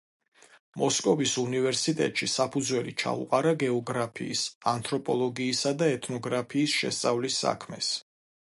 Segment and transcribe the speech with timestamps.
[0.83, 4.41] მოსკოვის უნივერსიტეტში საფუძველი ჩაუყარა გეოგრაფიის,
[4.73, 7.95] ანთროპოლოგიისა და ეთნოგრაფიის შესწავლის საქმეს.